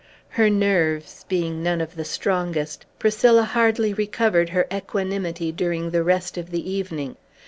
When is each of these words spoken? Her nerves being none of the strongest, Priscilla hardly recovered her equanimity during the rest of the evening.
Her 0.29 0.49
nerves 0.49 1.25
being 1.29 1.61
none 1.61 1.79
of 1.79 1.95
the 1.95 2.03
strongest, 2.05 2.87
Priscilla 2.97 3.43
hardly 3.43 3.93
recovered 3.93 4.49
her 4.49 4.65
equanimity 4.73 5.51
during 5.51 5.91
the 5.91 6.01
rest 6.01 6.39
of 6.39 6.49
the 6.49 6.67
evening. 6.71 7.17